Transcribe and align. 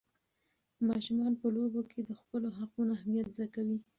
ماشومان 0.89 1.33
په 1.41 1.47
لوبو 1.55 1.81
کې 1.91 1.99
د 2.09 2.11
خپلو 2.21 2.47
حقونو 2.57 2.91
اهمیت 2.97 3.27
زده 3.35 3.47
کوي. 3.55 3.77